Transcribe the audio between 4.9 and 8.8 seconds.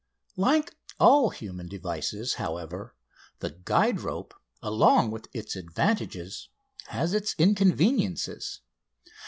with its advantages, has its inconveniences.